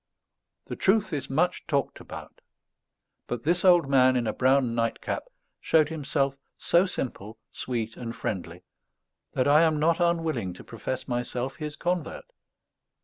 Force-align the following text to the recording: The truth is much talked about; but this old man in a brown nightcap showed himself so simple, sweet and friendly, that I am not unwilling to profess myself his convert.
The 0.65 0.75
truth 0.75 1.13
is 1.13 1.29
much 1.29 1.67
talked 1.67 1.99
about; 1.99 2.41
but 3.27 3.43
this 3.43 3.63
old 3.63 3.87
man 3.87 4.15
in 4.15 4.25
a 4.25 4.33
brown 4.33 4.73
nightcap 4.73 5.25
showed 5.59 5.89
himself 5.89 6.35
so 6.57 6.87
simple, 6.87 7.37
sweet 7.51 7.95
and 7.97 8.15
friendly, 8.15 8.63
that 9.33 9.47
I 9.47 9.61
am 9.61 9.77
not 9.79 9.99
unwilling 9.99 10.53
to 10.53 10.63
profess 10.63 11.07
myself 11.07 11.57
his 11.57 11.75
convert. 11.75 12.25